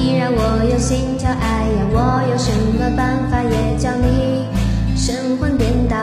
[0.00, 4.46] 你让我有心跳，哎呀，我有什么办法也叫你
[4.96, 5.96] 神魂颠倒。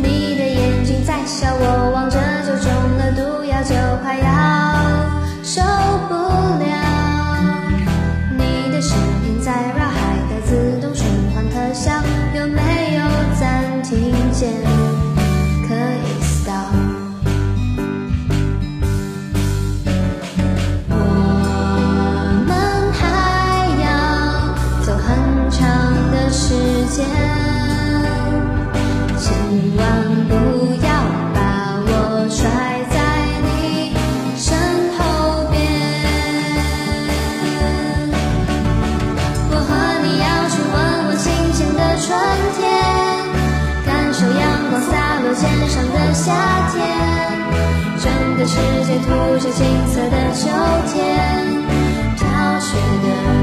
[0.00, 1.71] 你的眼睛在笑，我。
[46.24, 46.32] 夏
[46.70, 46.80] 天
[47.98, 48.54] 整个世
[48.86, 50.46] 界涂着金色的秋
[50.86, 50.96] 天
[52.16, 53.41] 飘雪的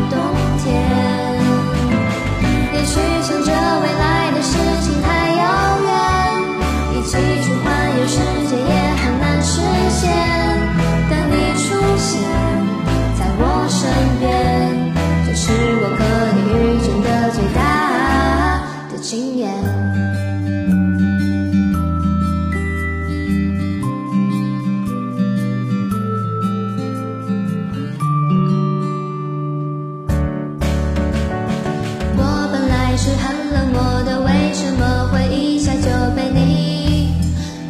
[33.52, 37.14] 冷漠的为什么会一下就被你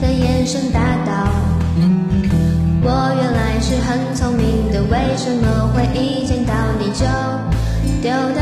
[0.02, 1.30] 的眼神打倒。
[2.82, 7.06] 我原来是很聪明的为什么会一见到你就
[8.02, 8.39] 丢掉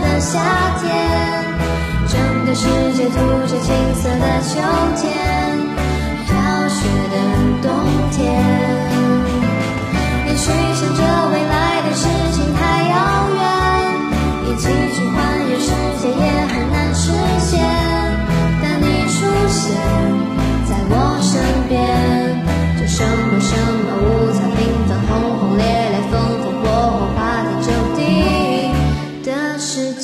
[0.00, 0.40] 的夏
[0.78, 1.44] 天
[2.08, 3.16] 整个世界涂
[3.46, 4.60] 着金色的秋
[5.00, 5.63] 天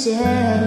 [0.00, 0.59] Sẽ